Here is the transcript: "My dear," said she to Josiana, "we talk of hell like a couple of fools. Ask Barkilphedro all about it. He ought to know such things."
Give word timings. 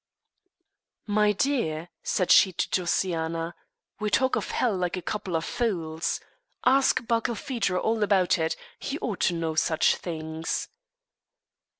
"My 1.05 1.31
dear," 1.31 1.89
said 2.01 2.31
she 2.31 2.53
to 2.53 2.69
Josiana, 2.69 3.53
"we 3.99 4.09
talk 4.09 4.35
of 4.35 4.49
hell 4.49 4.75
like 4.75 4.97
a 4.97 5.01
couple 5.03 5.35
of 5.35 5.45
fools. 5.45 6.19
Ask 6.65 7.03
Barkilphedro 7.03 7.77
all 7.79 8.01
about 8.01 8.39
it. 8.39 8.55
He 8.79 8.97
ought 8.97 9.19
to 9.19 9.35
know 9.35 9.53
such 9.53 9.97
things." 9.97 10.69